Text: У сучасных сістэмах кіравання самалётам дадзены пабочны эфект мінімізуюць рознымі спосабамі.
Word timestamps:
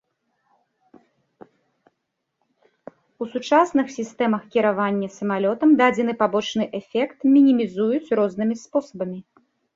У 3.25 3.27
сучасных 3.33 3.91
сістэмах 3.97 4.49
кіравання 4.57 5.09
самалётам 5.19 5.77
дадзены 5.83 6.13
пабочны 6.25 6.63
эфект 6.81 7.17
мінімізуюць 7.37 8.13
рознымі 8.23 8.55
спосабамі. 8.65 9.19